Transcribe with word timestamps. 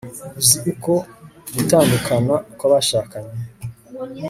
uzi 0.39 0.57
uko 0.71 0.93
gutandukana 1.55 2.35
kw'abashakanye 2.57 3.33